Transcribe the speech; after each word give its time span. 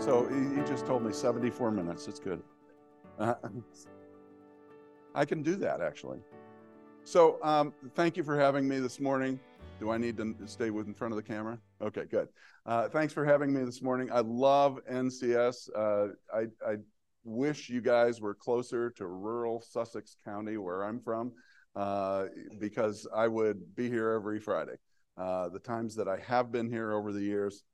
So 0.00 0.26
he, 0.28 0.66
just 0.66 0.86
told 0.86 1.04
me 1.04 1.12
74 1.12 1.70
minutes. 1.70 2.08
It's 2.08 2.18
good. 2.18 2.42
Uh, 3.18 3.34
I 5.14 5.26
can 5.26 5.42
do 5.42 5.56
that 5.56 5.82
actually. 5.82 6.20
So 7.04 7.38
um, 7.42 7.74
thank 7.94 8.16
you 8.16 8.24
for 8.24 8.38
having 8.38 8.66
me 8.66 8.78
this 8.78 8.98
morning. 8.98 9.38
Do 9.78 9.90
I 9.90 9.98
need 9.98 10.16
to 10.16 10.34
stay 10.46 10.68
in 10.68 10.94
front 10.94 11.12
of 11.12 11.16
the 11.16 11.22
camera? 11.22 11.58
Okay, 11.82 12.04
good. 12.10 12.28
Uh, 12.64 12.88
thanks 12.88 13.12
for 13.12 13.26
having 13.26 13.52
me 13.52 13.62
this 13.62 13.82
morning. 13.82 14.10
I 14.10 14.20
love 14.20 14.80
NCS. 14.90 15.68
Uh, 15.76 16.14
I, 16.34 16.46
I 16.66 16.76
wish 17.24 17.68
you 17.68 17.82
guys 17.82 18.22
were 18.22 18.34
closer 18.34 18.88
to 18.92 19.06
rural 19.06 19.60
Sussex 19.60 20.16
County, 20.24 20.56
where 20.56 20.82
I'm 20.82 21.00
from, 21.00 21.32
uh, 21.76 22.26
because 22.58 23.06
I 23.14 23.28
would 23.28 23.76
be 23.76 23.90
here 23.90 24.10
every 24.12 24.40
Friday. 24.40 24.76
Uh, 25.18 25.50
the 25.50 25.58
times 25.58 25.94
that 25.96 26.08
I 26.08 26.16
have 26.26 26.50
been 26.50 26.70
here 26.70 26.92
over 26.92 27.12
the 27.12 27.20
years 27.20 27.64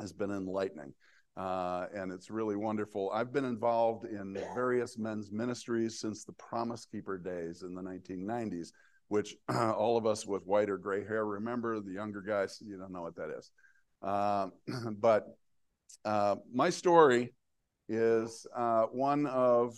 has 0.00 0.14
been 0.14 0.30
enlightening. 0.30 0.94
Uh, 1.36 1.86
and 1.94 2.10
it's 2.10 2.30
really 2.30 2.56
wonderful. 2.56 3.10
I've 3.12 3.32
been 3.32 3.44
involved 3.44 4.06
in 4.06 4.34
various 4.54 4.96
men's 4.96 5.30
ministries 5.30 6.00
since 6.00 6.24
the 6.24 6.32
Promise 6.32 6.86
Keeper 6.86 7.18
days 7.18 7.62
in 7.62 7.74
the 7.74 7.82
1990s, 7.82 8.68
which 9.08 9.36
all 9.48 9.98
of 9.98 10.06
us 10.06 10.26
with 10.26 10.46
white 10.46 10.70
or 10.70 10.78
gray 10.78 11.04
hair 11.04 11.26
remember. 11.26 11.78
The 11.80 11.92
younger 11.92 12.22
guys, 12.22 12.58
you 12.64 12.78
don't 12.78 12.92
know 12.92 13.02
what 13.02 13.16
that 13.16 13.30
is. 13.36 13.50
Uh, 14.02 14.48
but 14.98 15.38
my 16.52 16.70
story 16.70 17.34
is 17.88 18.46
uh, 18.54 18.82
one 18.82 19.26
of 19.26 19.76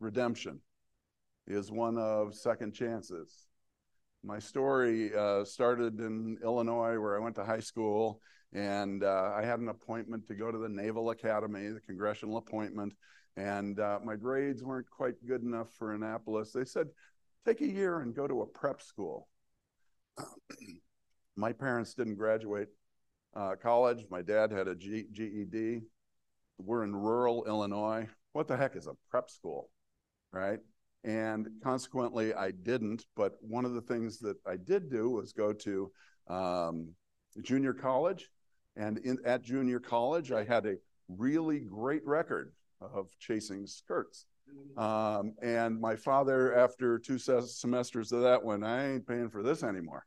redemption, 0.00 0.58
is 1.46 1.70
one 1.70 1.98
of 1.98 2.34
second 2.34 2.72
chances. 2.72 3.46
My 4.24 4.38
story 4.38 5.14
uh, 5.14 5.44
started 5.44 6.00
in 6.00 6.38
Illinois, 6.42 6.98
where 6.98 7.16
I 7.16 7.20
went 7.20 7.36
to 7.36 7.44
high 7.44 7.60
school 7.60 8.20
and 8.52 9.04
uh, 9.04 9.32
I 9.36 9.44
had 9.44 9.60
an 9.60 9.68
appointment 9.68 10.26
to 10.28 10.34
go 10.34 10.50
to 10.50 10.58
the 10.58 10.68
Naval 10.68 11.10
Academy, 11.10 11.68
the 11.68 11.80
congressional 11.80 12.38
appointment, 12.38 12.94
and 13.36 13.78
uh, 13.78 13.98
my 14.02 14.16
grades 14.16 14.62
weren't 14.62 14.90
quite 14.90 15.14
good 15.26 15.42
enough 15.42 15.68
for 15.78 15.94
Annapolis. 15.94 16.52
They 16.52 16.64
said, 16.64 16.88
take 17.46 17.60
a 17.60 17.66
year 17.66 18.00
and 18.00 18.14
go 18.14 18.26
to 18.26 18.42
a 18.42 18.46
prep 18.46 18.80
school. 18.80 19.28
my 21.36 21.52
parents 21.52 21.94
didn't 21.94 22.16
graduate 22.16 22.68
uh, 23.36 23.54
college. 23.62 24.04
My 24.10 24.22
dad 24.22 24.50
had 24.50 24.66
a 24.66 24.74
G- 24.74 25.06
GED. 25.12 25.82
We're 26.58 26.84
in 26.84 26.96
rural 26.96 27.44
Illinois. 27.46 28.08
What 28.32 28.48
the 28.48 28.56
heck 28.56 28.76
is 28.76 28.86
a 28.86 28.94
prep 29.10 29.30
school, 29.30 29.70
right? 30.32 30.58
And 31.04 31.48
consequently, 31.62 32.34
I 32.34 32.50
didn't. 32.50 33.04
But 33.14 33.34
one 33.40 33.64
of 33.64 33.74
the 33.74 33.80
things 33.80 34.18
that 34.20 34.36
I 34.46 34.56
did 34.56 34.90
do 34.90 35.10
was 35.10 35.32
go 35.32 35.52
to 35.52 35.92
um, 36.28 36.88
junior 37.42 37.72
college 37.72 38.28
and 38.78 38.98
in, 38.98 39.18
at 39.24 39.42
junior 39.42 39.80
college, 39.80 40.30
I 40.32 40.44
had 40.44 40.64
a 40.64 40.76
really 41.08 41.58
great 41.58 42.06
record 42.06 42.52
of 42.80 43.10
chasing 43.18 43.66
skirts. 43.66 44.26
Um, 44.76 45.34
and 45.42 45.78
my 45.80 45.96
father, 45.96 46.56
after 46.56 46.98
two 46.98 47.18
semesters 47.18 48.12
of 48.12 48.22
that, 48.22 48.42
went, 48.42 48.64
I 48.64 48.92
ain't 48.92 49.06
paying 49.06 49.28
for 49.28 49.42
this 49.42 49.62
anymore. 49.62 50.06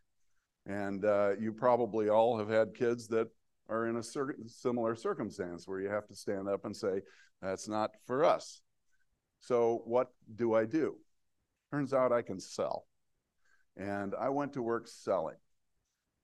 And 0.66 1.06
uh, 1.06 1.32
you 1.40 1.52
probably 1.52 2.10
all 2.10 2.38
have 2.38 2.50
had 2.50 2.74
kids 2.74 3.08
that 3.10 3.28
are 3.70 3.88
in 3.88 3.98
a 3.98 4.04
cir- 4.04 4.38
similar 4.48 4.96
circumstance 4.96 5.68
where 5.68 5.82
you 5.82 5.90
have 5.90 6.08
to 6.08 6.16
stand 6.16 6.48
up 6.48 6.66
and 6.66 6.76
say, 6.76 7.02
that's 7.42 7.68
not 7.68 7.92
for 8.08 8.24
us. 8.24 8.62
So, 9.42 9.82
what 9.86 10.10
do 10.36 10.54
I 10.54 10.66
do? 10.66 10.96
Turns 11.72 11.94
out 11.94 12.12
I 12.12 12.22
can 12.22 12.40
sell. 12.40 12.86
And 13.76 14.14
I 14.20 14.30
went 14.30 14.54
to 14.54 14.62
work 14.62 14.88
selling 14.88 15.38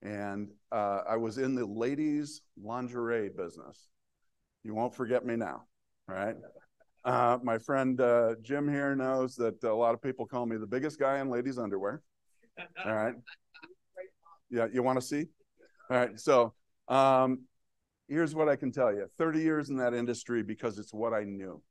and 0.02 0.50
uh, 0.72 1.02
I 1.09 1.17
was 1.17 1.38
in 1.38 1.56
the 1.56 1.66
ladies' 1.66 2.42
lingerie 2.62 3.30
business. 3.30 3.88
You 4.63 4.74
won't 4.74 4.94
forget 4.94 5.25
me 5.25 5.35
now, 5.35 5.63
right? 6.08 6.35
Uh, 7.06 7.38
my 7.41 7.58
friend 7.58 8.00
uh, 8.02 8.36
Jim 8.41 8.68
here 8.68 8.96
knows 8.96 9.36
that 9.36 9.63
a 9.63 9.74
lot 9.74 9.94
of 9.94 10.02
people 10.02 10.25
call 10.25 10.46
me 10.46 10.57
the 10.57 10.68
biggest 10.68 11.00
guy 11.00 11.19
in 11.19 11.30
ladies' 11.30 11.57
underwear. 11.57 12.02
All 12.86 12.94
right. 12.94 13.16
Yeah, 14.50 14.68
you 14.72 14.84
want 14.84 15.00
to 15.00 15.06
see? 15.06 15.25
All 15.90 15.97
right. 15.97 16.19
So 16.19 16.53
um, 16.88 17.44
here's 18.07 18.36
what 18.36 18.50
I 18.50 18.56
can 18.56 18.72
tell 18.72 18.94
you 18.94 19.07
30 19.18 19.40
years 19.41 19.69
in 19.69 19.78
that 19.78 19.94
industry 19.94 20.44
because 20.44 20.80
it's 20.80 20.94
what 20.94 21.13
I 21.13 21.24
knew, 21.24 21.62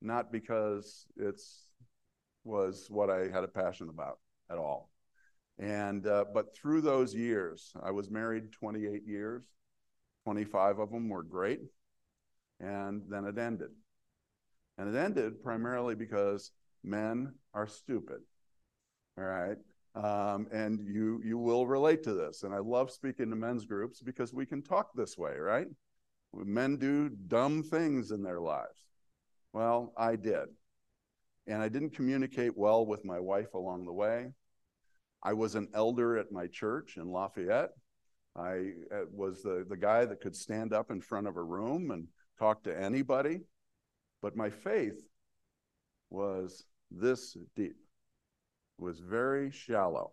not 0.00 0.32
because 0.32 1.06
it's 1.16 1.68
was 2.44 2.86
what 2.90 3.10
I 3.10 3.28
had 3.32 3.42
a 3.42 3.48
passion 3.48 3.88
about 3.88 4.18
at 4.50 4.58
all. 4.58 4.90
And 5.58 6.06
uh, 6.06 6.24
but 6.34 6.56
through 6.56 6.80
those 6.80 7.14
years, 7.14 7.72
I 7.82 7.92
was 7.92 8.10
married 8.10 8.52
28 8.52 9.06
years. 9.06 9.44
25 10.24 10.78
of 10.78 10.90
them 10.90 11.08
were 11.08 11.22
great, 11.22 11.60
and 12.58 13.02
then 13.08 13.26
it 13.26 13.38
ended. 13.38 13.70
And 14.78 14.94
it 14.94 14.98
ended 14.98 15.42
primarily 15.42 15.94
because 15.94 16.50
men 16.82 17.34
are 17.52 17.66
stupid. 17.66 18.20
All 19.18 19.24
right. 19.24 19.58
Um, 19.94 20.48
and 20.52 20.80
you 20.88 21.20
you 21.24 21.38
will 21.38 21.66
relate 21.66 22.02
to 22.04 22.14
this. 22.14 22.42
And 22.42 22.52
I 22.52 22.58
love 22.58 22.90
speaking 22.90 23.30
to 23.30 23.36
men's 23.36 23.64
groups 23.64 24.00
because 24.00 24.34
we 24.34 24.46
can 24.46 24.62
talk 24.62 24.90
this 24.94 25.16
way, 25.16 25.36
right? 25.36 25.68
Men 26.32 26.76
do 26.78 27.10
dumb 27.10 27.62
things 27.62 28.10
in 28.10 28.22
their 28.22 28.40
lives. 28.40 28.88
Well, 29.52 29.92
I 29.96 30.16
did. 30.16 30.48
And 31.46 31.62
I 31.62 31.68
didn't 31.68 31.90
communicate 31.90 32.56
well 32.56 32.84
with 32.84 33.04
my 33.04 33.20
wife 33.20 33.54
along 33.54 33.86
the 33.86 33.92
way. 33.92 34.32
I 35.24 35.32
was 35.32 35.54
an 35.54 35.68
elder 35.74 36.18
at 36.18 36.30
my 36.30 36.46
church 36.46 36.96
in 36.98 37.08
Lafayette. 37.08 37.70
I 38.36 38.72
uh, 38.92 39.04
was 39.10 39.42
the, 39.42 39.64
the 39.68 39.76
guy 39.76 40.04
that 40.04 40.20
could 40.20 40.36
stand 40.36 40.72
up 40.72 40.90
in 40.90 41.00
front 41.00 41.26
of 41.26 41.36
a 41.36 41.42
room 41.42 41.90
and 41.92 42.08
talk 42.38 42.62
to 42.64 42.78
anybody. 42.78 43.40
But 44.20 44.36
my 44.36 44.50
faith 44.50 45.00
was 46.10 46.64
this 46.90 47.36
deep, 47.56 47.76
it 48.78 48.82
was 48.82 48.98
very 49.00 49.50
shallow. 49.50 50.12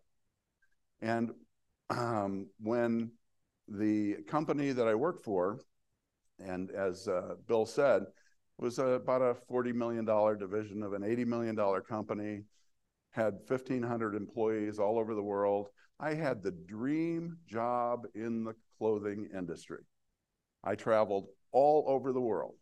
And 1.02 1.32
um, 1.90 2.48
when 2.60 3.12
the 3.68 4.18
company 4.28 4.72
that 4.72 4.88
I 4.88 4.96
worked 4.96 5.26
for, 5.26 5.60
and 6.40 6.72
as 6.72 7.08
uh, 7.08 7.36
Bill 7.48 7.66
said, 7.66 8.04
was 8.58 8.80
about 8.80 9.22
a 9.22 9.36
$40 9.52 9.74
million 9.74 10.06
division 10.06 10.84
of 10.84 10.94
an 10.94 11.02
$80 11.02 11.26
million 11.26 11.82
company 11.88 12.44
had 13.12 13.34
1,500 13.48 14.16
employees 14.16 14.80
all 14.80 14.98
over 14.98 15.14
the 15.14 15.22
world. 15.22 15.70
I 16.00 16.14
had 16.14 16.42
the 16.42 16.52
dream 16.52 17.38
job 17.46 18.08
in 18.16 18.44
the 18.44 18.56
clothing 18.78 19.28
industry. 19.38 19.84
I 20.64 20.76
traveled 20.76 21.28
all 21.52 21.86
over 21.88 22.12
the 22.14 22.22
world. 22.22 22.56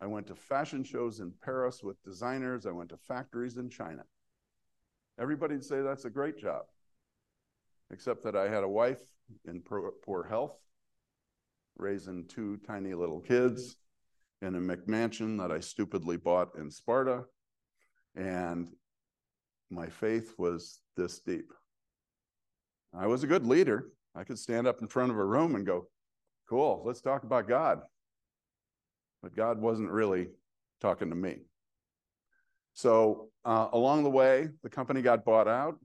I 0.00 0.06
went 0.06 0.28
to 0.28 0.34
fashion 0.34 0.84
shows 0.84 1.20
in 1.20 1.32
Paris 1.42 1.82
with 1.82 2.02
designers. 2.02 2.64
I 2.66 2.70
went 2.70 2.90
to 2.90 2.96
factories 2.96 3.56
in 3.58 3.68
China. 3.68 4.04
Everybody'd 5.18 5.64
say 5.64 5.82
that's 5.82 6.06
a 6.06 6.10
great 6.10 6.38
job, 6.38 6.62
except 7.90 8.22
that 8.22 8.36
I 8.36 8.48
had 8.48 8.64
a 8.64 8.68
wife 8.68 9.02
in 9.44 9.60
poor 9.60 10.24
health, 10.24 10.56
raising 11.76 12.26
two 12.28 12.58
tiny 12.66 12.94
little 12.94 13.20
kids 13.20 13.76
in 14.40 14.54
a 14.54 14.60
McMansion 14.60 15.38
that 15.38 15.52
I 15.52 15.60
stupidly 15.60 16.16
bought 16.16 16.56
in 16.56 16.70
Sparta. 16.70 17.24
And 18.16 18.68
my 19.70 19.86
faith 19.86 20.34
was 20.38 20.80
this 20.96 21.20
deep. 21.20 21.52
I 22.92 23.06
was 23.06 23.22
a 23.22 23.28
good 23.28 23.46
leader. 23.46 23.86
I 24.14 24.24
could 24.24 24.38
stand 24.38 24.66
up 24.66 24.80
in 24.82 24.88
front 24.88 25.12
of 25.12 25.18
a 25.18 25.24
room 25.24 25.54
and 25.54 25.64
go, 25.64 25.86
cool, 26.48 26.82
let's 26.84 27.00
talk 27.00 27.22
about 27.22 27.48
God. 27.48 27.80
But 29.22 29.36
God 29.36 29.60
wasn't 29.60 29.90
really 29.90 30.28
talking 30.80 31.10
to 31.10 31.16
me. 31.16 31.38
So 32.74 33.28
uh, 33.44 33.68
along 33.72 34.04
the 34.04 34.10
way, 34.10 34.48
the 34.62 34.70
company 34.70 35.02
got 35.02 35.24
bought 35.24 35.46
out. 35.46 35.78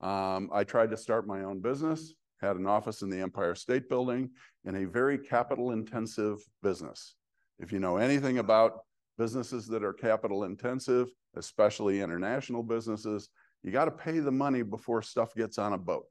Um, 0.00 0.50
I 0.52 0.64
tried 0.64 0.90
to 0.90 0.96
start 0.96 1.26
my 1.26 1.44
own 1.44 1.60
business, 1.60 2.14
had 2.40 2.56
an 2.56 2.66
office 2.66 3.02
in 3.02 3.10
the 3.10 3.20
Empire 3.20 3.54
State 3.54 3.88
Building 3.88 4.30
in 4.64 4.76
a 4.76 4.86
very 4.86 5.18
capital 5.18 5.72
intensive 5.72 6.38
business. 6.62 7.14
If 7.58 7.72
you 7.72 7.78
know 7.78 7.96
anything 7.96 8.38
about 8.38 8.80
businesses 9.18 9.66
that 9.68 9.84
are 9.84 9.92
capital 9.92 10.44
intensive, 10.44 11.08
especially 11.36 12.00
international 12.00 12.62
businesses, 12.62 13.28
you 13.62 13.70
got 13.70 13.86
to 13.86 13.90
pay 13.90 14.18
the 14.18 14.30
money 14.30 14.62
before 14.62 15.02
stuff 15.02 15.34
gets 15.34 15.58
on 15.58 15.72
a 15.72 15.78
boat. 15.78 16.06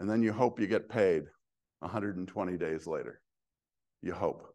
And 0.00 0.10
then 0.10 0.22
you 0.22 0.32
hope 0.32 0.60
you 0.60 0.66
get 0.66 0.88
paid 0.88 1.24
120 1.80 2.56
days 2.56 2.86
later. 2.86 3.20
You 4.02 4.12
hope. 4.12 4.54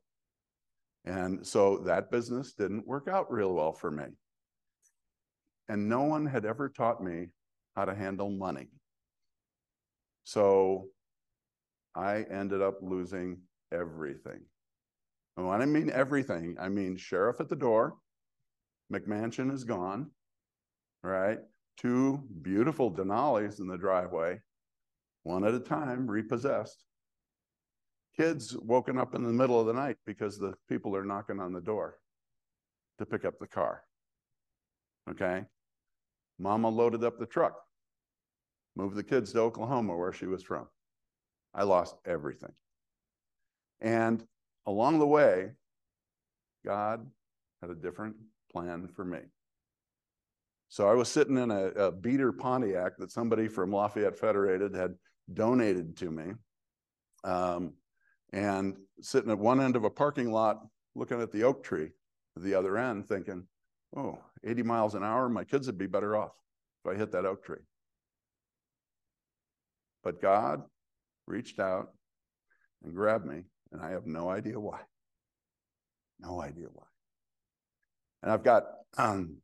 And 1.06 1.46
so 1.46 1.78
that 1.86 2.12
business 2.12 2.54
didn't 2.54 2.86
work 2.86 3.08
out 3.08 3.32
real 3.32 3.54
well 3.54 3.74
for 3.74 3.90
me. 3.90 4.06
And 5.70 5.88
no 5.88 6.02
one 6.04 6.26
had 6.26 6.46
ever 6.46 6.70
taught 6.70 7.02
me 7.02 7.28
how 7.76 7.86
to 7.86 7.96
handle 7.96 8.30
money. 8.30 8.68
So 10.24 10.88
I 11.96 12.26
ended 12.30 12.62
up 12.62 12.80
losing 12.82 13.40
everything. 13.72 14.42
And 15.40 15.48
when 15.48 15.62
I 15.62 15.66
mean 15.66 15.90
everything, 15.90 16.58
I 16.60 16.68
mean 16.68 16.98
sheriff 16.98 17.40
at 17.40 17.48
the 17.48 17.56
door, 17.56 17.96
McMansion 18.94 19.54
is 19.54 19.64
gone, 19.64 20.12
right? 21.02 21.38
Two 21.78 22.22
beautiful 22.42 22.92
Denali's 22.92 23.62
in 23.62 23.68
the 23.70 23.78
driveway, 23.78 24.42
one 25.24 25.46
at 25.46 25.54
a 25.54 25.62
time, 25.62 26.12
repossessed. 26.12 26.84
Kids 28.18 28.58
woken 28.58 28.98
up 28.98 29.16
in 29.16 29.24
the 29.24 29.32
middle 29.32 29.58
of 29.58 29.66
the 29.66 29.72
night 29.72 29.96
because 30.06 30.38
the 30.38 30.56
people 30.68 30.94
are 30.94 31.06
knocking 31.06 31.40
on 31.40 31.54
the 31.54 31.62
door 31.62 32.00
to 32.98 33.06
pick 33.06 33.24
up 33.24 33.40
the 33.40 33.48
car. 33.48 33.84
Okay. 35.10 35.46
Mama 36.38 36.68
loaded 36.68 37.06
up 37.06 37.18
the 37.18 37.26
truck, 37.26 37.56
moved 38.76 38.98
the 38.98 39.04
kids 39.04 39.32
to 39.32 39.40
Oklahoma, 39.40 39.96
where 39.96 40.12
she 40.12 40.26
was 40.26 40.44
from. 40.44 40.68
I 41.54 41.64
lost 41.64 41.96
everything. 42.06 42.52
And 43.80 44.22
along 44.66 45.00
the 45.00 45.08
way, 45.08 45.52
God 46.66 47.06
had 47.62 47.70
a 47.70 47.76
different 47.76 48.16
plan 48.52 48.88
for 48.96 49.06
me. 49.06 49.20
So 50.70 50.88
I 50.88 50.94
was 50.94 51.10
sitting 51.10 51.38
in 51.38 51.50
a, 51.50 51.68
a 51.70 51.92
beater 51.92 52.32
Pontiac 52.32 52.98
that 52.98 53.12
somebody 53.12 53.48
from 53.48 53.72
Lafayette 53.72 54.18
Federated 54.18 54.76
had 54.76 54.94
donated 55.34 55.98
to 55.98 56.12
me. 56.12 56.34
Um, 57.24 57.74
and 58.32 58.78
sitting 59.02 59.32
at 59.32 59.40
one 59.40 59.60
end 59.60 59.76
of 59.76 59.84
a 59.84 59.90
parking 59.90 60.32
lot 60.32 60.62
looking 60.96 61.22
at 61.22 61.32
the 61.32 61.44
oak 61.44 61.64
tree 61.64 61.90
at 62.36 62.44
the 62.44 62.54
other 62.54 62.78
end 62.78 63.08
thinking, 63.08 63.46
oh, 63.96 64.20
80 64.46 64.64
miles 64.64 64.96
an 64.96 65.04
hour, 65.04 65.28
my 65.28 65.44
kids 65.44 65.68
would 65.68 65.78
be 65.78 65.88
better 65.88 66.16
off 66.16 66.32
if 66.86 66.92
I 66.92 66.98
hit 66.98 67.12
that 67.12 67.26
oak 67.26 67.44
tree. 67.44 67.62
But 70.04 70.22
God 70.22 70.64
reached 71.26 71.60
out 71.60 71.90
and 72.84 72.94
grabbed 72.94 73.26
me, 73.26 73.44
and 73.72 73.82
I 73.82 73.92
have 73.92 74.06
no 74.06 74.30
idea 74.30 74.60
why. 74.60 74.80
No 76.20 76.42
idea 76.42 76.68
why. 76.72 76.86
And 78.24 78.32
I've 78.32 78.44
got, 78.44 78.64
um, 78.98 79.38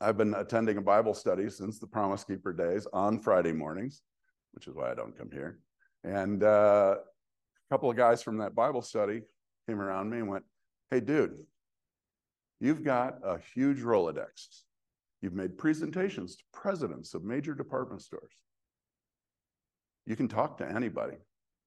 I've 0.00 0.16
been 0.16 0.34
attending 0.34 0.76
a 0.78 0.82
Bible 0.82 1.14
study 1.14 1.48
since 1.50 1.78
the 1.78 1.86
Promise 1.86 2.24
Keeper 2.24 2.52
days 2.52 2.86
on 2.92 3.20
Friday 3.20 3.52
mornings, 3.52 4.02
which 4.52 4.66
is 4.66 4.74
why 4.74 4.90
I 4.90 4.94
don't 4.94 5.16
come 5.16 5.30
here. 5.30 5.60
And 6.02 6.42
uh, 6.42 6.96
a 6.98 7.74
couple 7.74 7.90
of 7.90 7.96
guys 7.96 8.22
from 8.22 8.38
that 8.38 8.54
Bible 8.54 8.82
study 8.82 9.22
came 9.68 9.80
around 9.80 10.10
me 10.10 10.18
and 10.18 10.28
went, 10.28 10.44
Hey, 10.90 11.00
dude, 11.00 11.36
you've 12.60 12.82
got 12.82 13.18
a 13.22 13.38
huge 13.54 13.80
Rolodex. 13.80 14.62
You've 15.22 15.34
made 15.34 15.58
presentations 15.58 16.36
to 16.36 16.42
presidents 16.52 17.14
of 17.14 17.22
major 17.22 17.54
department 17.54 18.02
stores. 18.02 18.32
You 20.06 20.16
can 20.16 20.28
talk 20.28 20.58
to 20.58 20.68
anybody. 20.68 21.18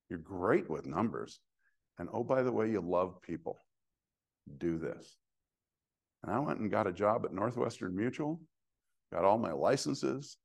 You're 0.09 0.19
great 0.19 0.69
with 0.69 0.85
numbers. 0.85 1.39
And 1.99 2.09
oh, 2.11 2.23
by 2.23 2.43
the 2.43 2.51
way, 2.51 2.69
you 2.69 2.81
love 2.81 3.21
people. 3.21 3.57
Do 4.57 4.77
this. 4.77 5.17
And 6.23 6.33
I 6.33 6.39
went 6.39 6.59
and 6.59 6.71
got 6.71 6.87
a 6.87 6.93
job 6.93 7.25
at 7.25 7.33
Northwestern 7.33 7.95
Mutual, 7.95 8.41
got 9.11 9.25
all 9.25 9.37
my 9.37 9.51
licenses, 9.51 10.37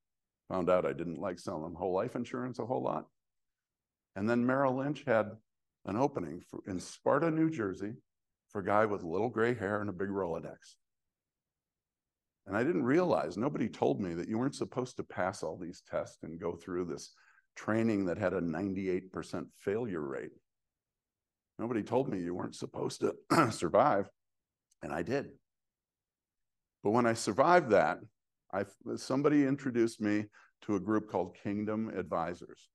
found 0.48 0.68
out 0.68 0.86
I 0.86 0.92
didn't 0.92 1.20
like 1.20 1.38
selling 1.38 1.74
whole 1.74 1.94
life 1.94 2.16
insurance 2.16 2.58
a 2.58 2.66
whole 2.66 2.82
lot. 2.82 3.06
And 4.16 4.28
then 4.28 4.44
Merrill 4.44 4.76
Lynch 4.76 5.04
had 5.06 5.30
an 5.86 5.96
opening 5.96 6.42
for, 6.50 6.60
in 6.66 6.80
Sparta, 6.80 7.30
New 7.30 7.50
Jersey, 7.50 7.92
for 8.50 8.60
a 8.60 8.64
guy 8.64 8.86
with 8.86 9.04
little 9.04 9.28
gray 9.28 9.54
hair 9.54 9.80
and 9.80 9.90
a 9.90 9.92
big 9.92 10.08
Rolodex. 10.08 10.56
And 12.46 12.56
I 12.56 12.64
didn't 12.64 12.84
realize, 12.84 13.36
nobody 13.36 13.68
told 13.68 14.00
me 14.00 14.14
that 14.14 14.28
you 14.28 14.38
weren't 14.38 14.54
supposed 14.54 14.96
to 14.96 15.02
pass 15.02 15.42
all 15.42 15.58
these 15.58 15.82
tests 15.88 16.18
and 16.22 16.40
go 16.40 16.56
through 16.56 16.86
this 16.86 17.12
training 17.56 18.06
that 18.06 18.16
had 18.16 18.32
a 18.32 18.40
98% 18.40 19.46
failure 19.58 20.00
rate. 20.00 20.30
Nobody 21.58 21.82
told 21.82 22.08
me 22.08 22.20
you 22.20 22.34
weren't 22.34 22.54
supposed 22.54 23.00
to 23.00 23.14
survive, 23.50 24.08
and 24.82 24.92
I 24.92 25.02
did. 25.02 25.26
But 26.84 26.90
when 26.90 27.06
I 27.06 27.14
survived 27.14 27.70
that, 27.70 27.98
I, 28.52 28.64
somebody 28.96 29.44
introduced 29.44 30.00
me 30.00 30.26
to 30.62 30.76
a 30.76 30.80
group 30.80 31.10
called 31.10 31.36
Kingdom 31.42 31.90
Advisors. 31.96 32.68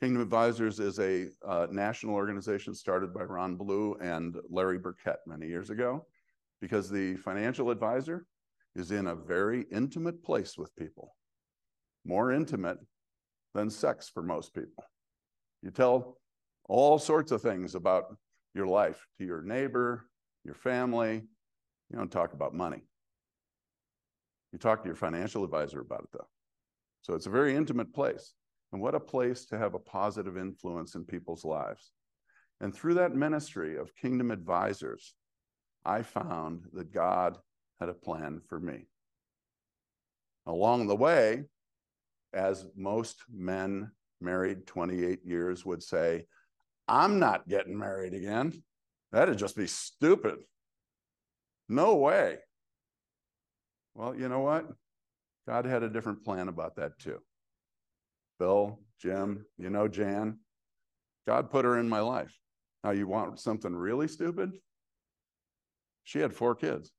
Kingdom 0.00 0.22
Advisors 0.22 0.80
is 0.80 0.98
a 0.98 1.28
uh, 1.46 1.68
national 1.70 2.14
organization 2.14 2.74
started 2.74 3.14
by 3.14 3.22
Ron 3.22 3.56
Blue 3.56 3.96
and 4.02 4.36
Larry 4.50 4.78
Burkett 4.78 5.18
many 5.26 5.46
years 5.46 5.70
ago 5.70 6.04
because 6.60 6.90
the 6.90 7.16
financial 7.16 7.70
advisor 7.70 8.26
is 8.74 8.90
in 8.90 9.06
a 9.06 9.14
very 9.14 9.66
intimate 9.70 10.22
place 10.24 10.58
with 10.58 10.74
people, 10.76 11.14
more 12.04 12.32
intimate 12.32 12.78
than 13.54 13.70
sex 13.70 14.10
for 14.12 14.22
most 14.22 14.52
people. 14.52 14.84
You 15.62 15.70
tell 15.70 16.18
all 16.68 16.98
sorts 16.98 17.32
of 17.32 17.42
things 17.42 17.74
about 17.74 18.16
your 18.54 18.66
life 18.66 19.06
to 19.18 19.24
your 19.24 19.42
neighbor, 19.42 20.06
your 20.44 20.54
family. 20.54 21.22
You 21.90 21.98
don't 21.98 22.10
talk 22.10 22.32
about 22.32 22.54
money. 22.54 22.82
You 24.52 24.58
talk 24.58 24.82
to 24.82 24.88
your 24.88 24.96
financial 24.96 25.44
advisor 25.44 25.80
about 25.80 26.04
it, 26.04 26.08
though. 26.12 26.28
So 27.02 27.14
it's 27.14 27.26
a 27.26 27.30
very 27.30 27.54
intimate 27.54 27.92
place. 27.92 28.34
And 28.72 28.80
what 28.80 28.94
a 28.94 29.00
place 29.00 29.44
to 29.46 29.58
have 29.58 29.74
a 29.74 29.78
positive 29.78 30.36
influence 30.36 30.94
in 30.94 31.04
people's 31.04 31.44
lives. 31.44 31.92
And 32.60 32.74
through 32.74 32.94
that 32.94 33.14
ministry 33.14 33.76
of 33.76 33.94
kingdom 33.96 34.30
advisors, 34.30 35.14
I 35.84 36.02
found 36.02 36.62
that 36.72 36.92
God 36.92 37.36
had 37.78 37.88
a 37.88 37.94
plan 37.94 38.40
for 38.48 38.58
me. 38.58 38.86
Along 40.46 40.86
the 40.86 40.96
way, 40.96 41.44
as 42.32 42.66
most 42.76 43.22
men 43.32 43.90
married 44.20 44.66
28 44.66 45.24
years 45.24 45.64
would 45.64 45.82
say, 45.82 46.26
I'm 46.86 47.18
not 47.18 47.48
getting 47.48 47.78
married 47.78 48.14
again. 48.14 48.62
That'd 49.12 49.38
just 49.38 49.56
be 49.56 49.66
stupid. 49.66 50.36
No 51.68 51.96
way. 51.96 52.38
Well, 53.94 54.14
you 54.14 54.28
know 54.28 54.40
what? 54.40 54.66
God 55.46 55.66
had 55.66 55.82
a 55.82 55.88
different 55.88 56.24
plan 56.24 56.48
about 56.48 56.76
that 56.76 56.98
too. 56.98 57.18
Bill, 58.38 58.80
Jim, 59.00 59.46
you 59.56 59.70
know 59.70 59.88
Jan. 59.88 60.38
God 61.26 61.50
put 61.50 61.64
her 61.64 61.78
in 61.78 61.88
my 61.88 62.00
life. 62.00 62.36
Now, 62.82 62.90
you 62.90 63.06
want 63.06 63.40
something 63.40 63.74
really 63.74 64.08
stupid? 64.08 64.52
She 66.02 66.18
had 66.18 66.34
four 66.34 66.54
kids. 66.54 66.92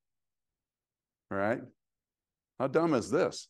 All 1.31 1.37
right? 1.37 1.61
How 2.59 2.67
dumb 2.67 2.93
is 2.93 3.11
this? 3.11 3.47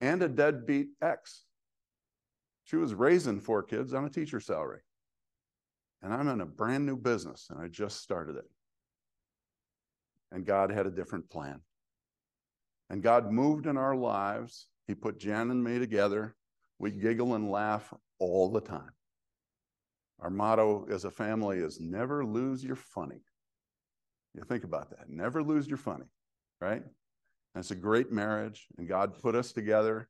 And 0.00 0.22
a 0.22 0.28
deadbeat 0.28 0.88
ex. 1.02 1.42
She 2.64 2.76
was 2.76 2.94
raising 2.94 3.40
four 3.40 3.62
kids 3.62 3.94
on 3.94 4.04
a 4.04 4.10
teacher 4.10 4.40
salary. 4.40 4.80
And 6.06 6.14
I'm 6.14 6.28
in 6.28 6.40
a 6.40 6.46
brand 6.46 6.86
new 6.86 6.96
business 6.96 7.48
and 7.50 7.60
I 7.60 7.66
just 7.66 8.00
started 8.00 8.36
it. 8.36 8.48
And 10.30 10.46
God 10.46 10.70
had 10.70 10.86
a 10.86 10.90
different 10.92 11.28
plan. 11.28 11.60
And 12.88 13.02
God 13.02 13.32
moved 13.32 13.66
in 13.66 13.76
our 13.76 13.96
lives. 13.96 14.68
He 14.86 14.94
put 14.94 15.18
Jan 15.18 15.50
and 15.50 15.64
me 15.64 15.80
together. 15.80 16.36
We 16.78 16.92
giggle 16.92 17.34
and 17.34 17.50
laugh 17.50 17.92
all 18.20 18.52
the 18.52 18.60
time. 18.60 18.92
Our 20.20 20.30
motto 20.30 20.86
as 20.92 21.04
a 21.04 21.10
family 21.10 21.58
is 21.58 21.80
never 21.80 22.24
lose 22.24 22.62
your 22.62 22.76
funny. 22.76 23.24
You 24.32 24.44
think 24.44 24.62
about 24.62 24.90
that. 24.90 25.08
Never 25.08 25.42
lose 25.42 25.66
your 25.66 25.76
funny, 25.76 26.06
right? 26.60 26.84
And 26.84 27.56
it's 27.56 27.72
a 27.72 27.74
great 27.74 28.12
marriage, 28.12 28.68
and 28.78 28.86
God 28.86 29.20
put 29.20 29.34
us 29.34 29.50
together 29.50 30.08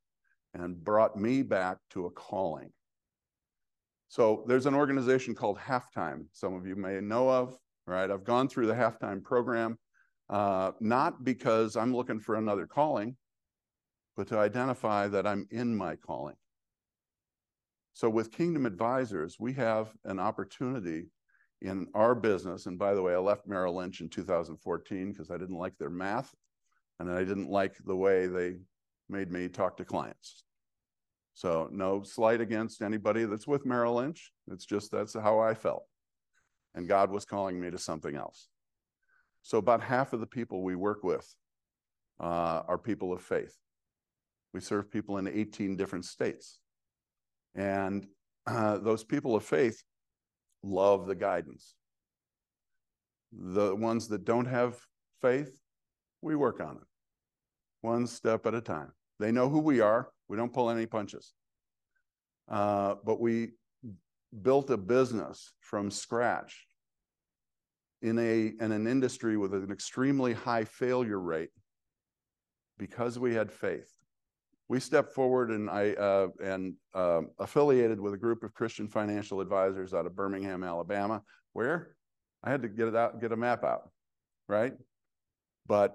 and 0.52 0.84
brought 0.84 1.16
me 1.16 1.40
back 1.40 1.78
to 1.92 2.04
a 2.04 2.10
calling. 2.10 2.70
So 4.08 4.44
there's 4.46 4.66
an 4.66 4.74
organization 4.74 5.34
called 5.34 5.58
Halftime, 5.58 6.26
some 6.32 6.54
of 6.54 6.66
you 6.66 6.76
may 6.76 7.00
know 7.00 7.28
of, 7.28 7.56
right? 7.86 8.10
I've 8.10 8.24
gone 8.24 8.48
through 8.48 8.66
the 8.66 8.74
Halftime 8.74 9.22
program, 9.22 9.78
uh, 10.30 10.72
not 10.80 11.24
because 11.24 11.76
I'm 11.76 11.94
looking 11.94 12.20
for 12.20 12.36
another 12.36 12.66
calling, 12.66 13.16
but 14.16 14.28
to 14.28 14.38
identify 14.38 15.08
that 15.08 15.26
I'm 15.26 15.46
in 15.50 15.76
my 15.76 15.96
calling. 15.96 16.36
So 17.94 18.08
with 18.08 18.30
Kingdom 18.30 18.66
Advisors, 18.66 19.36
we 19.40 19.54
have 19.54 19.92
an 20.04 20.18
opportunity 20.18 21.06
in 21.62 21.86
our 21.94 22.14
business. 22.14 22.66
And 22.66 22.78
by 22.78 22.94
the 22.94 23.02
way, 23.02 23.14
I 23.14 23.18
left 23.18 23.46
Merrill 23.46 23.76
Lynch 23.76 24.00
in 24.00 24.08
2014 24.08 25.12
because 25.12 25.30
I 25.30 25.38
didn't 25.38 25.56
like 25.56 25.76
their 25.78 25.90
math 25.90 26.34
and 27.00 27.10
I 27.10 27.20
didn't 27.20 27.48
like 27.48 27.74
the 27.84 27.96
way 27.96 28.26
they 28.26 28.56
made 29.08 29.30
me 29.30 29.48
talk 29.48 29.76
to 29.78 29.84
clients. 29.84 30.44
So 31.36 31.68
no 31.70 32.02
slight 32.02 32.40
against 32.40 32.80
anybody 32.80 33.26
that's 33.26 33.46
with 33.46 33.66
Merrill 33.66 33.96
Lynch. 33.96 34.32
It's 34.50 34.64
just 34.64 34.90
that's 34.90 35.12
how 35.12 35.38
I 35.38 35.52
felt. 35.52 35.84
And 36.74 36.88
God 36.88 37.10
was 37.10 37.26
calling 37.26 37.60
me 37.60 37.70
to 37.70 37.78
something 37.78 38.16
else. 38.16 38.48
So 39.42 39.58
about 39.58 39.82
half 39.82 40.14
of 40.14 40.20
the 40.20 40.26
people 40.26 40.62
we 40.62 40.74
work 40.74 41.04
with 41.04 41.30
uh, 42.18 42.62
are 42.66 42.78
people 42.78 43.12
of 43.12 43.20
faith. 43.20 43.54
We 44.54 44.60
serve 44.60 44.90
people 44.90 45.18
in 45.18 45.28
18 45.28 45.76
different 45.76 46.06
states. 46.06 46.58
And 47.54 48.06
uh, 48.46 48.78
those 48.78 49.04
people 49.04 49.36
of 49.36 49.44
faith 49.44 49.82
love 50.62 51.06
the 51.06 51.14
guidance. 51.14 51.74
The 53.30 53.76
ones 53.76 54.08
that 54.08 54.24
don't 54.24 54.46
have 54.46 54.78
faith, 55.20 55.54
we 56.22 56.34
work 56.34 56.60
on 56.60 56.76
it 56.76 56.86
one 57.82 58.06
step 58.06 58.46
at 58.46 58.54
a 58.54 58.60
time. 58.60 58.90
They 59.18 59.32
know 59.32 59.48
who 59.48 59.60
we 59.60 59.80
are. 59.80 60.10
We 60.28 60.36
don't 60.36 60.52
pull 60.52 60.70
any 60.70 60.86
punches. 60.86 61.32
Uh, 62.48 62.96
but 63.04 63.20
we 63.20 63.50
built 64.42 64.70
a 64.70 64.76
business 64.76 65.52
from 65.60 65.90
scratch 65.90 66.66
in 68.02 68.18
a 68.18 68.52
in 68.62 68.72
an 68.72 68.86
industry 68.86 69.36
with 69.36 69.54
an 69.54 69.72
extremely 69.72 70.32
high 70.32 70.64
failure 70.64 71.18
rate 71.18 71.50
because 72.78 73.18
we 73.18 73.34
had 73.34 73.50
faith 73.50 73.90
we 74.68 74.80
stepped 74.80 75.12
forward 75.12 75.50
and 75.50 75.70
I 75.70 75.92
uh, 75.92 76.28
and 76.42 76.74
um, 76.94 77.28
affiliated 77.38 78.00
with 78.00 78.14
a 78.14 78.16
group 78.16 78.42
of 78.42 78.52
Christian 78.54 78.88
financial 78.88 79.40
advisors 79.40 79.94
out 79.94 80.06
of 80.06 80.16
Birmingham, 80.16 80.64
Alabama, 80.64 81.22
where 81.52 81.94
I 82.42 82.50
had 82.50 82.62
to 82.62 82.68
get 82.68 82.88
it 82.88 82.96
out, 82.96 83.20
get 83.20 83.32
a 83.32 83.36
map 83.36 83.64
out, 83.64 83.90
right? 84.48 84.74
But 85.66 85.94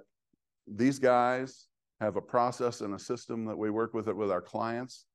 these 0.67 0.99
guys 0.99 1.67
have 2.01 2.15
a 2.15 2.21
process 2.21 2.81
and 2.81 2.95
a 2.95 2.99
system 2.99 3.45
that 3.45 3.57
we 3.57 3.69
work 3.69 3.93
with 3.93 4.07
it 4.07 4.17
with 4.17 4.31
our 4.31 4.41
clients 4.41 5.05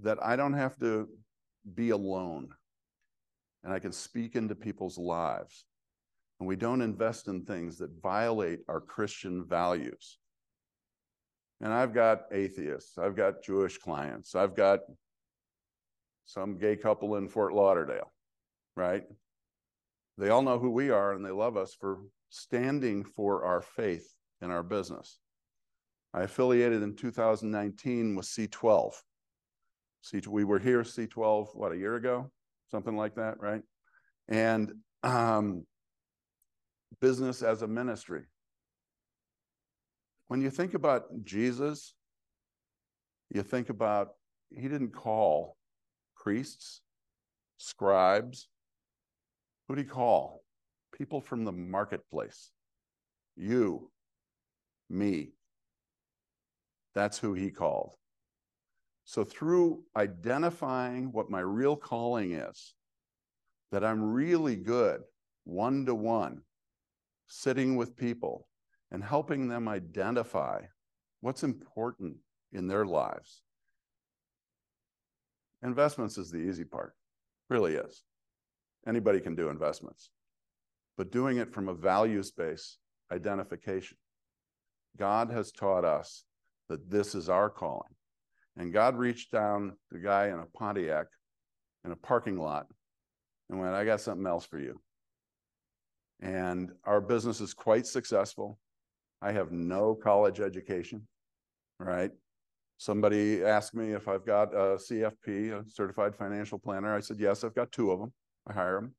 that 0.00 0.16
I 0.22 0.36
don't 0.36 0.52
have 0.52 0.78
to 0.78 1.08
be 1.74 1.90
alone 1.90 2.50
and 3.64 3.72
I 3.72 3.80
can 3.80 3.90
speak 3.90 4.36
into 4.36 4.54
people's 4.54 4.96
lives. 4.96 5.64
And 6.38 6.48
we 6.48 6.54
don't 6.54 6.82
invest 6.82 7.26
in 7.26 7.44
things 7.44 7.78
that 7.78 7.90
violate 8.00 8.60
our 8.68 8.80
Christian 8.80 9.44
values. 9.44 10.18
And 11.60 11.72
I've 11.72 11.92
got 11.92 12.26
atheists, 12.30 12.96
I've 12.96 13.16
got 13.16 13.42
Jewish 13.42 13.78
clients, 13.78 14.36
I've 14.36 14.54
got 14.54 14.80
some 16.26 16.58
gay 16.58 16.76
couple 16.76 17.16
in 17.16 17.28
Fort 17.28 17.54
Lauderdale, 17.54 18.12
right? 18.76 19.02
They 20.16 20.28
all 20.28 20.42
know 20.42 20.60
who 20.60 20.70
we 20.70 20.90
are 20.90 21.12
and 21.12 21.24
they 21.24 21.30
love 21.30 21.56
us 21.56 21.74
for 21.74 22.02
standing 22.30 23.02
for 23.02 23.44
our 23.44 23.62
faith 23.62 24.08
in 24.40 24.52
our 24.52 24.62
business. 24.62 25.18
I 26.14 26.22
affiliated 26.22 26.82
in 26.82 26.94
2019 26.94 28.14
with 28.14 28.26
C12. 28.26 28.92
C 30.02 30.20
we 30.28 30.44
were 30.44 30.60
here 30.60 30.82
C12 30.82 31.56
what 31.56 31.72
a 31.72 31.76
year 31.76 31.96
ago, 31.96 32.30
something 32.70 32.96
like 32.96 33.16
that, 33.16 33.40
right? 33.40 33.62
And 34.28 34.72
um, 35.02 35.66
business 37.00 37.42
as 37.42 37.62
a 37.62 37.66
ministry. 37.66 38.22
When 40.28 40.40
you 40.40 40.50
think 40.50 40.74
about 40.74 41.06
Jesus, 41.24 41.94
you 43.30 43.42
think 43.42 43.68
about 43.68 44.10
he 44.50 44.68
didn't 44.68 44.94
call 44.94 45.56
priests, 46.16 46.80
scribes. 47.58 48.48
Who 49.66 49.74
did 49.74 49.86
he 49.86 49.90
call? 49.90 50.42
People 50.96 51.20
from 51.20 51.44
the 51.44 51.52
marketplace. 51.52 52.52
You, 53.36 53.90
me. 54.88 55.33
That's 56.94 57.18
who 57.18 57.34
he 57.34 57.50
called. 57.50 57.94
So, 59.04 59.24
through 59.24 59.82
identifying 59.96 61.12
what 61.12 61.30
my 61.30 61.40
real 61.40 61.76
calling 61.76 62.32
is, 62.32 62.74
that 63.70 63.84
I'm 63.84 64.02
really 64.02 64.56
good 64.56 65.02
one 65.44 65.84
to 65.86 65.94
one, 65.94 66.42
sitting 67.26 67.76
with 67.76 67.96
people 67.96 68.48
and 68.90 69.02
helping 69.02 69.48
them 69.48 69.68
identify 69.68 70.62
what's 71.20 71.42
important 71.42 72.16
in 72.52 72.68
their 72.68 72.86
lives. 72.86 73.42
Investments 75.62 76.18
is 76.18 76.30
the 76.30 76.38
easy 76.38 76.64
part, 76.64 76.94
really 77.50 77.74
is. 77.74 78.04
Anybody 78.86 79.20
can 79.20 79.34
do 79.34 79.48
investments, 79.48 80.10
but 80.96 81.10
doing 81.10 81.38
it 81.38 81.52
from 81.52 81.68
a 81.68 81.74
values 81.74 82.30
based 82.30 82.78
identification. 83.10 83.96
God 84.96 85.30
has 85.30 85.50
taught 85.50 85.84
us 85.84 86.24
that 86.74 86.90
this 86.90 87.14
is 87.14 87.28
our 87.28 87.48
calling. 87.48 87.94
And 88.56 88.72
God 88.72 88.96
reached 88.96 89.30
down 89.30 89.76
the 89.92 90.00
guy 90.00 90.26
in 90.26 90.40
a 90.40 90.46
Pontiac 90.58 91.06
in 91.84 91.92
a 91.92 91.96
parking 91.96 92.36
lot 92.36 92.66
and 93.48 93.60
went, 93.60 93.74
I 93.74 93.84
got 93.84 94.00
something 94.00 94.26
else 94.26 94.44
for 94.44 94.58
you. 94.58 94.80
And 96.20 96.72
our 96.82 97.00
business 97.00 97.40
is 97.40 97.54
quite 97.54 97.86
successful. 97.86 98.58
I 99.22 99.30
have 99.30 99.52
no 99.52 99.94
college 99.94 100.40
education, 100.40 101.06
right? 101.78 102.10
Somebody 102.78 103.44
asked 103.44 103.74
me 103.74 103.92
if 103.92 104.08
I've 104.08 104.26
got 104.26 104.52
a 104.52 104.76
CFP, 104.76 105.52
a 105.52 105.64
certified 105.70 106.16
financial 106.16 106.58
planner. 106.58 106.92
I 106.92 107.00
said, 107.00 107.20
yes, 107.20 107.44
I've 107.44 107.54
got 107.54 107.70
two 107.70 107.92
of 107.92 108.00
them. 108.00 108.12
I 108.48 108.52
hire 108.52 108.80
them. 108.80 108.94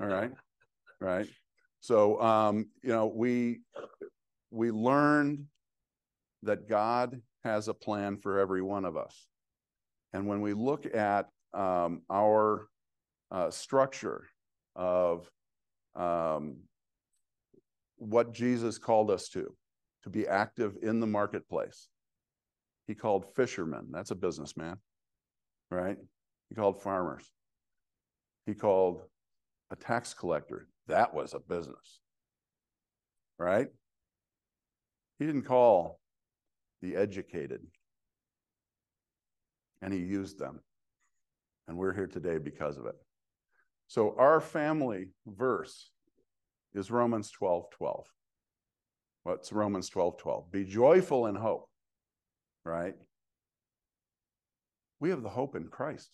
All 0.00 0.06
right. 0.06 0.32
right. 1.00 1.26
So, 1.80 2.20
um, 2.20 2.68
you 2.82 2.90
know, 2.90 3.06
we, 3.06 3.60
we 4.50 4.70
learned 4.70 5.46
that 6.42 6.68
God 6.68 7.20
has 7.44 7.68
a 7.68 7.74
plan 7.74 8.18
for 8.18 8.38
every 8.38 8.62
one 8.62 8.84
of 8.84 8.96
us. 8.96 9.26
And 10.12 10.26
when 10.26 10.40
we 10.40 10.52
look 10.54 10.86
at 10.94 11.28
um, 11.54 12.02
our 12.10 12.68
uh, 13.30 13.50
structure 13.50 14.26
of 14.74 15.30
um, 15.94 16.56
what 17.96 18.32
Jesus 18.32 18.78
called 18.78 19.10
us 19.10 19.28
to, 19.30 19.54
to 20.04 20.10
be 20.10 20.26
active 20.26 20.76
in 20.82 21.00
the 21.00 21.06
marketplace, 21.06 21.88
he 22.86 22.94
called 22.94 23.24
fishermen. 23.36 23.88
That's 23.90 24.10
a 24.10 24.16
businessman, 24.16 24.76
right? 25.70 25.96
He 26.48 26.54
called 26.54 26.82
farmers. 26.82 27.24
He 28.46 28.54
called 28.54 29.02
a 29.70 29.76
tax 29.76 30.12
collector. 30.14 30.66
That 30.88 31.14
was 31.14 31.34
a 31.34 31.38
business, 31.38 32.00
right? 33.38 33.68
He 35.20 35.26
didn't 35.26 35.42
call 35.42 36.00
the 36.82 36.96
educated. 36.96 37.60
And 39.82 39.92
he 39.92 40.00
used 40.00 40.38
them. 40.38 40.60
And 41.68 41.76
we're 41.76 41.94
here 41.94 42.06
today 42.06 42.38
because 42.38 42.76
of 42.76 42.86
it. 42.86 42.96
So 43.86 44.14
our 44.18 44.40
family 44.40 45.08
verse 45.26 45.90
is 46.74 46.90
Romans 46.90 47.30
12 47.30 47.70
12. 47.70 48.06
What's 49.22 49.52
Romans 49.52 49.88
12 49.88 50.18
12? 50.18 50.52
Be 50.52 50.64
joyful 50.64 51.26
in 51.26 51.34
hope, 51.34 51.68
right? 52.64 52.94
We 54.98 55.10
have 55.10 55.22
the 55.22 55.28
hope 55.28 55.56
in 55.56 55.68
Christ. 55.68 56.10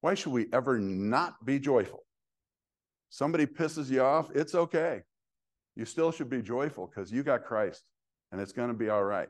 Why 0.00 0.14
should 0.14 0.32
we 0.32 0.46
ever 0.52 0.78
not 0.78 1.44
be 1.44 1.58
joyful? 1.58 2.04
Somebody 3.08 3.46
pisses 3.46 3.90
you 3.90 4.02
off, 4.02 4.30
it's 4.34 4.54
okay. 4.54 5.02
You 5.76 5.84
still 5.84 6.12
should 6.12 6.30
be 6.30 6.42
joyful 6.42 6.86
because 6.86 7.10
you 7.10 7.22
got 7.22 7.44
Christ 7.44 7.82
and 8.34 8.42
it's 8.42 8.50
going 8.50 8.66
to 8.66 8.74
be 8.74 8.88
all 8.88 9.04
right. 9.04 9.28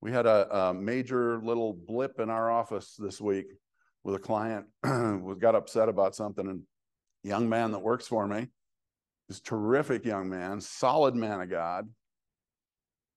We 0.00 0.10
had 0.10 0.26
a, 0.26 0.52
a, 0.52 0.74
major 0.74 1.40
little 1.40 1.72
blip 1.72 2.18
in 2.18 2.28
our 2.28 2.50
office 2.50 2.96
this 2.98 3.20
week 3.20 3.46
with 4.02 4.16
a 4.16 4.18
client 4.18 4.66
who 4.82 5.36
got 5.36 5.54
upset 5.54 5.88
about 5.88 6.16
something, 6.16 6.48
and 6.48 6.62
young 7.22 7.48
man 7.48 7.70
that 7.70 7.78
works 7.78 8.08
for 8.08 8.26
me, 8.26 8.48
this 9.28 9.40
terrific 9.40 10.04
young 10.04 10.28
man, 10.28 10.60
solid 10.60 11.14
man 11.14 11.40
of 11.40 11.48
God, 11.48 11.88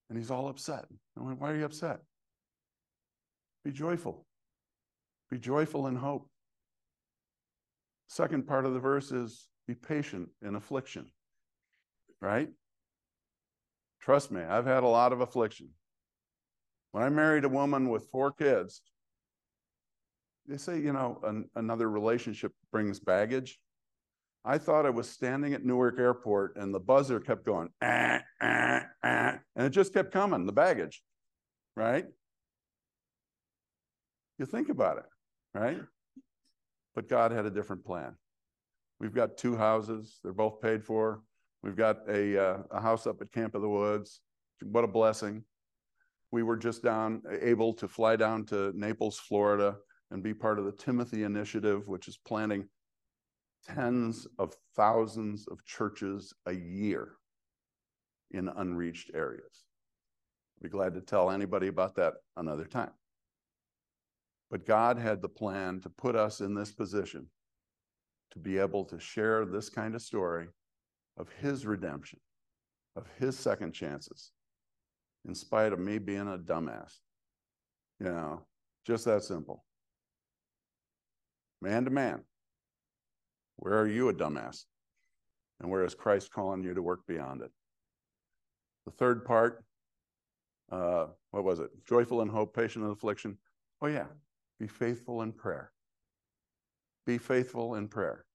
and 0.10 0.18
he's 0.20 0.30
all 0.30 0.48
upset. 0.48 0.86
I 1.18 1.24
went, 1.24 1.42
"Why 1.42 1.54
are 1.54 1.58
you 1.58 1.66
upset? 1.66 2.02
Be 3.66 3.72
joyful. 3.72 4.28
Be 5.32 5.40
joyful 5.40 5.88
in 5.88 5.96
hope." 5.96 6.30
Second 8.10 8.46
part 8.46 8.66
of 8.66 8.76
the 8.76 8.80
verse 8.80 9.12
is 9.12 9.50
be 9.68 9.74
patient 9.74 10.30
in 10.44 10.54
affliction. 10.54 11.08
Right? 12.22 12.50
Trust 14.02 14.32
me, 14.32 14.42
I've 14.42 14.66
had 14.66 14.84
a 14.84 14.88
lot 14.88 15.14
of 15.14 15.22
affliction. 15.22 15.70
When 16.92 17.04
I 17.04 17.10
married 17.10 17.44
a 17.44 17.50
woman 17.50 17.90
with 17.90 18.08
four 18.10 18.32
kids, 18.32 18.82
they 20.48 20.58
say, 20.58 20.80
you 20.80 20.94
know, 20.94 21.20
an, 21.24 21.50
another 21.56 21.90
relationship 21.90 22.54
brings 22.72 23.00
baggage. 23.00 23.60
I 24.46 24.58
thought 24.58 24.86
I 24.86 24.92
was 24.92 25.10
standing 25.10 25.54
at 25.54 25.66
Newark 25.66 26.00
Airport 26.00 26.56
and 26.56 26.74
the 26.74 26.80
buzzer 26.80 27.20
kept 27.20 27.46
going, 27.46 27.70
ah, 27.84 28.20
ah, 28.42 28.82
ah, 29.04 29.40
and 29.56 29.66
it 29.66 29.72
just 29.72 29.94
kept 29.94 30.14
coming, 30.14 30.46
the 30.46 30.54
baggage, 30.54 31.04
right? 31.76 32.06
You 34.40 34.46
think 34.46 34.70
about 34.70 35.00
it, 35.00 35.06
right? 35.54 35.82
But 36.96 37.10
God 37.10 37.32
had 37.32 37.46
a 37.46 37.52
different 37.52 37.84
plan. 37.84 38.16
We've 39.00 39.14
got 39.14 39.38
two 39.38 39.58
houses, 39.58 40.20
they're 40.24 40.32
both 40.32 40.62
paid 40.62 40.84
for. 40.84 41.22
We've 41.64 41.76
got 41.76 41.98
a, 42.08 42.42
uh, 42.42 42.58
a 42.72 42.82
house 42.82 43.08
up 43.08 43.22
at 43.22 43.32
Camp 43.32 43.56
of 43.56 43.62
the 43.62 43.70
Woods. 43.70 44.22
What 44.62 44.84
a 44.84 44.88
blessing. 44.88 45.44
We 46.32 46.44
were 46.44 46.58
just 46.58 46.84
down, 46.84 47.22
able 47.42 47.74
to 47.76 47.88
fly 47.88 48.16
down 48.16 48.46
to 48.48 48.72
Naples, 48.76 49.18
Florida, 49.18 49.78
and 50.12 50.24
be 50.24 50.34
part 50.34 50.60
of 50.60 50.66
the 50.66 50.72
Timothy 50.72 51.24
Initiative, 51.24 51.88
which 51.88 52.08
is 52.08 52.18
planting 52.18 52.68
tens 53.66 54.28
of 54.40 54.54
thousands 54.76 55.48
of 55.48 55.64
churches 55.66 56.34
a 56.46 56.54
year 56.54 57.14
in 58.32 58.50
unreached 58.50 59.12
areas. 59.14 59.66
Be 60.62 60.70
glad 60.70 60.94
to 60.96 61.02
tell 61.02 61.30
anybody 61.30 61.68
about 61.68 61.96
that 61.96 62.16
another 62.36 62.66
time. 62.66 62.92
But 64.50 64.66
God 64.66 64.98
had 64.98 65.22
the 65.22 65.30
plan 65.30 65.82
to 65.82 65.90
put 65.90 66.16
us 66.16 66.40
in 66.40 66.56
this 66.56 66.72
position 66.72 67.28
to 68.32 68.40
be 68.40 68.58
able 68.58 68.86
to 68.86 69.00
share 69.00 69.46
this 69.46 69.70
kind 69.70 69.96
of 69.96 70.02
story 70.02 70.48
of 71.18 71.28
his 71.42 71.66
redemption, 71.66 72.20
of 72.96 73.06
his 73.20 73.38
second 73.38 73.74
chances, 73.74 74.32
in 75.28 75.36
spite 75.36 75.74
of 75.74 75.80
me 75.80 75.98
being 75.98 76.28
a 76.28 76.38
dumbass. 76.38 77.00
You 78.00 78.08
know, 78.08 78.46
just 78.86 79.06
that 79.06 79.24
simple. 79.24 79.64
Man 81.62 81.86
to 81.86 81.92
man, 81.92 82.24
where 83.56 83.80
are 83.80 83.88
you 83.88 84.10
a 84.10 84.14
dumbass? 84.14 84.66
And 85.60 85.72
where 85.72 85.84
is 85.84 85.96
Christ 85.96 86.32
calling 86.32 86.64
you 86.64 86.76
to 86.76 86.82
work 86.84 87.08
beyond 87.08 87.42
it? 87.42 87.52
The 88.86 88.92
third 88.92 89.26
part 89.26 89.64
uh, 90.72 91.08
what 91.32 91.44
was 91.44 91.60
it? 91.60 91.70
Joyful 91.88 92.22
in 92.22 92.28
hope, 92.28 92.56
patient 92.56 92.86
in 92.86 92.92
affliction. 92.92 93.38
Oh, 93.82 93.88
yeah. 93.88 94.08
Be 94.60 94.68
faithful 94.68 95.22
in 95.22 95.32
prayer. 95.32 95.72
Be 97.06 97.18
faithful 97.18 97.76
in 97.76 97.88
prayer. 97.88 98.26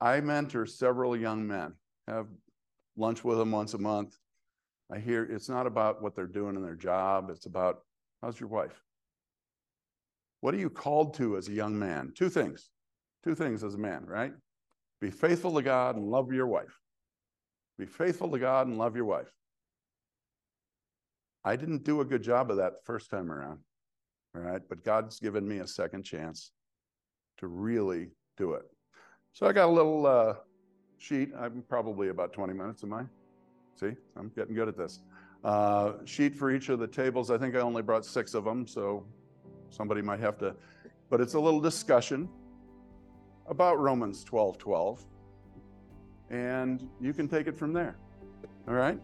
I 0.00 0.20
mentor 0.20 0.66
several 0.66 1.16
young 1.16 1.46
men, 1.46 1.74
have 2.10 2.26
lunch 2.96 3.24
with 3.24 3.38
them 3.38 3.52
once 3.52 3.74
a 3.74 3.78
month. 3.78 4.16
I 4.92 4.98
hear 4.98 5.24
it's 5.24 5.48
not 5.48 5.66
about 5.66 6.02
what 6.02 6.14
they're 6.14 6.26
doing 6.26 6.56
in 6.56 6.62
their 6.62 6.74
job, 6.74 7.30
it's 7.30 7.46
about 7.46 7.80
how's 8.22 8.38
your 8.38 8.48
wife? 8.48 8.82
What 10.40 10.54
are 10.54 10.58
you 10.58 10.70
called 10.70 11.14
to 11.14 11.36
as 11.36 11.48
a 11.48 11.52
young 11.52 11.78
man? 11.78 12.12
Two 12.16 12.28
things. 12.30 12.70
Two 13.22 13.34
things 13.34 13.62
as 13.62 13.74
a 13.74 13.78
man, 13.78 14.04
right? 14.06 14.32
Be 15.00 15.10
faithful 15.10 15.54
to 15.54 15.62
God 15.62 15.96
and 15.96 16.06
love 16.06 16.32
your 16.32 16.46
wife. 16.46 16.78
Be 17.78 17.86
faithful 17.86 18.30
to 18.30 18.38
God 18.38 18.66
and 18.66 18.78
love 18.78 18.96
your 18.96 19.04
wife. 19.04 19.32
I 21.44 21.56
didn't 21.56 21.84
do 21.84 22.00
a 22.00 22.04
good 22.04 22.22
job 22.22 22.50
of 22.50 22.58
that 22.58 22.72
the 22.74 22.82
first 22.84 23.10
time 23.10 23.30
around, 23.30 23.60
all 24.34 24.42
right? 24.42 24.60
But 24.68 24.84
God's 24.84 25.18
given 25.18 25.46
me 25.46 25.58
a 25.58 25.66
second 25.66 26.02
chance 26.02 26.50
to 27.38 27.46
really 27.46 28.08
do 28.36 28.52
it. 28.54 28.64
So 29.32 29.46
I 29.46 29.52
got 29.52 29.68
a 29.68 29.72
little 29.72 30.06
uh, 30.06 30.34
sheet. 31.00 31.30
I'm 31.38 31.64
probably 31.68 32.08
about 32.08 32.32
20 32.32 32.52
minutes, 32.52 32.84
am 32.84 32.92
I? 32.92 33.04
See, 33.74 33.92
I'm 34.16 34.30
getting 34.36 34.54
good 34.54 34.68
at 34.68 34.76
this. 34.76 35.00
Uh, 35.42 35.92
sheet 36.04 36.36
for 36.36 36.50
each 36.50 36.68
of 36.68 36.78
the 36.78 36.86
tables. 36.86 37.30
I 37.30 37.38
think 37.38 37.56
I 37.56 37.60
only 37.60 37.82
brought 37.82 38.04
six 38.04 38.34
of 38.34 38.44
them, 38.44 38.66
so 38.66 39.04
somebody 39.70 40.02
might 40.02 40.20
have 40.20 40.38
to, 40.38 40.54
but 41.08 41.20
it's 41.20 41.34
a 41.34 41.40
little 41.40 41.60
discussion 41.60 42.28
about 43.48 43.78
Romans 43.78 44.22
12 44.22 44.58
12. 44.58 45.06
And 46.28 46.88
you 47.00 47.12
can 47.12 47.26
take 47.26 47.48
it 47.48 47.58
from 47.58 47.72
there. 47.72 47.96
All 48.68 48.74
right? 48.74 49.00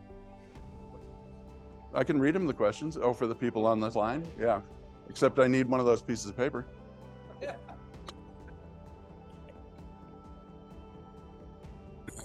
I 1.94 2.04
can 2.04 2.20
read 2.20 2.34
them 2.34 2.46
the 2.46 2.52
questions. 2.52 2.98
Oh, 3.00 3.12
for 3.12 3.26
the 3.26 3.34
people 3.34 3.66
on 3.66 3.80
this 3.80 3.96
line? 3.96 4.24
Yeah. 4.38 4.60
Except 5.08 5.38
I 5.38 5.48
need 5.48 5.66
one 5.66 5.80
of 5.80 5.86
those 5.86 6.02
pieces 6.02 6.26
of 6.26 6.36
paper. 6.36 6.66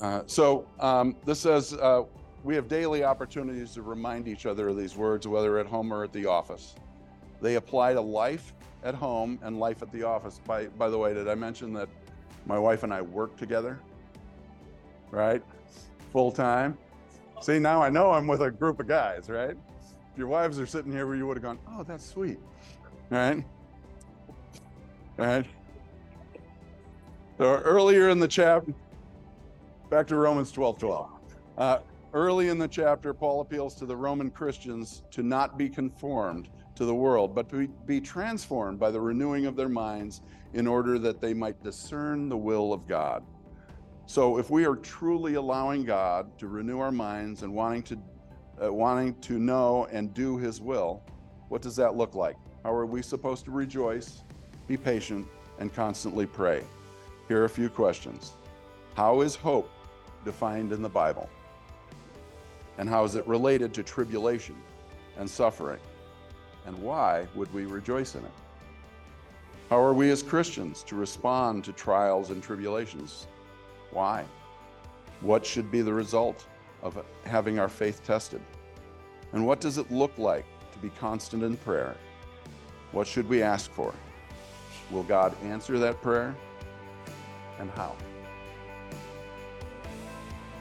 Uh, 0.02 0.24
so 0.26 0.68
um, 0.80 1.16
this 1.26 1.40
says 1.40 1.74
uh, 1.74 2.04
we 2.44 2.56
have 2.56 2.68
daily 2.68 3.04
opportunities 3.04 3.74
to 3.76 3.84
remind 3.84 4.28
each 4.28 4.46
other 4.48 4.70
of 4.70 4.78
these 4.78 4.96
words, 4.96 5.28
whether 5.28 5.60
at 5.60 5.68
home 5.68 5.94
or 5.94 6.04
at 6.04 6.12
the 6.12 6.26
office. 6.26 6.76
They 7.40 7.56
apply 7.56 7.94
to 7.94 8.02
life 8.02 8.54
at 8.84 8.96
home 8.96 9.40
and 9.44 9.60
life 9.60 9.84
at 9.84 9.92
the 9.92 10.04
office. 10.04 10.40
By, 10.46 10.66
by 10.68 10.90
the 10.90 10.98
way, 10.98 11.14
did 11.14 11.28
I 11.28 11.36
mention 11.36 11.72
that 11.74 11.88
my 12.48 12.58
wife 12.58 12.82
and 12.84 12.92
I 12.92 13.02
work 13.02 13.38
together? 13.38 13.80
Right? 15.12 15.44
Full 16.12 16.32
time. 16.32 16.78
See, 17.42 17.60
now 17.60 17.82
I 17.82 17.90
know 17.90 18.12
I'm 18.12 18.28
with 18.28 18.42
a 18.42 18.50
group 18.50 18.80
of 18.80 18.88
guys, 18.88 19.30
right? 19.30 19.56
If 20.12 20.18
your 20.18 20.28
wives 20.28 20.60
are 20.60 20.66
sitting 20.66 20.92
here 20.92 21.06
where 21.06 21.16
you 21.16 21.28
would 21.28 21.38
have 21.38 21.44
gone, 21.44 21.60
oh, 21.68 21.84
that's 21.84 22.06
sweet. 22.06 22.40
Right? 23.10 23.44
Right? 25.18 25.46
So 27.38 27.56
earlier 27.56 28.10
in 28.10 28.20
the 28.20 28.28
chapter, 28.28 28.74
back 29.92 30.08
to 30.08 30.16
Romans 30.16 30.54
12 30.54 30.80
12. 30.80 31.10
Uh, 31.58 31.80
early 32.14 32.48
in 32.48 32.58
the 32.58 32.68
chapter, 32.68 33.14
Paul 33.14 33.42
appeals 33.42 33.76
to 33.76 33.86
the 33.86 33.96
Roman 33.96 34.32
Christians 34.32 35.04
to 35.12 35.22
not 35.22 35.58
be 35.58 35.68
conformed 35.68 36.48
to 36.76 36.86
the 36.86 36.96
world, 36.96 37.36
but 37.36 37.50
to 37.50 37.68
be 37.86 38.00
transformed 38.00 38.80
by 38.80 38.90
the 38.90 39.02
renewing 39.02 39.46
of 39.48 39.58
their 39.58 39.68
minds 39.68 40.22
in 40.54 40.66
order 40.66 40.98
that 40.98 41.20
they 41.20 41.34
might 41.34 41.62
discern 41.62 42.30
the 42.30 42.38
will 42.38 42.72
of 42.72 42.88
God. 42.88 43.22
So, 44.06 44.38
if 44.38 44.50
we 44.50 44.66
are 44.66 44.78
truly 44.78 45.34
allowing 45.34 45.84
God 45.84 46.38
to 46.40 46.48
renew 46.48 46.80
our 46.80 46.92
minds 46.92 47.44
and 47.44 47.54
wanting 47.54 47.84
to, 47.84 48.00
uh, 48.64 48.72
wanting 48.72 49.14
to 49.20 49.40
know 49.40 49.88
and 49.92 50.14
do 50.14 50.38
His 50.38 50.62
will, 50.62 51.04
what 51.50 51.62
does 51.62 51.76
that 51.76 51.98
look 51.98 52.16
like? 52.16 52.38
How 52.64 52.74
are 52.74 52.86
we 52.86 53.02
supposed 53.02 53.44
to 53.44 53.52
rejoice, 53.52 54.24
be 54.70 54.78
patient, 54.78 55.28
and 55.60 55.74
constantly 55.74 56.26
pray? 56.26 56.64
Here 57.28 57.42
are 57.42 57.46
a 57.46 57.50
few 57.50 57.70
questions. 57.70 58.32
How 58.96 59.20
is 59.22 59.36
hope 59.36 59.70
defined 60.24 60.72
in 60.72 60.82
the 60.82 60.90
Bible? 60.90 61.30
And 62.78 62.88
how 62.90 63.04
is 63.04 63.16
it 63.16 63.28
related 63.28 63.74
to 63.76 63.84
tribulation 63.84 64.56
and 65.18 65.30
suffering? 65.30 65.80
And 66.66 66.78
why 66.82 67.28
would 67.36 67.54
we 67.54 67.66
rejoice 67.66 68.16
in 68.16 68.24
it? 68.24 68.32
How 69.70 69.82
are 69.82 69.94
we 69.94 70.12
as 70.12 70.22
Christians 70.22 70.84
to 70.84 70.96
respond 70.96 71.64
to 71.66 71.74
trials 71.74 72.30
and 72.30 72.44
tribulations? 72.44 73.28
Why? 73.92 74.26
What 75.22 75.46
should 75.46 75.72
be 75.72 75.82
the 75.82 75.94
result 75.94 76.46
of 76.82 77.04
having 77.26 77.60
our 77.60 77.70
faith 77.70 78.04
tested? 78.04 78.42
And 79.34 79.46
what 79.46 79.62
does 79.62 79.78
it 79.78 79.92
look 79.92 80.18
like 80.18 80.46
to 80.74 80.80
be 80.80 80.90
constant 80.90 81.44
in 81.44 81.56
prayer? 81.58 81.96
What 82.92 83.08
should 83.08 83.30
we 83.30 83.42
ask 83.42 83.72
for? 83.72 83.94
Will 84.90 85.04
God 85.04 85.36
answer 85.44 85.80
that 85.80 86.02
prayer? 86.02 86.36
And 87.60 87.70
how? 87.72 87.96